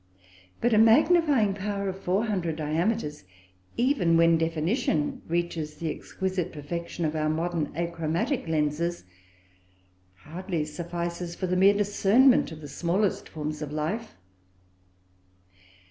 [0.61, 3.23] But a magnifying power of 400 diameters,
[3.77, 9.03] even when definition reaches the exquisite perfection of our modern achromatic lenses,
[10.23, 14.15] hardly suffices for the mere discernment of the smallest forms of life.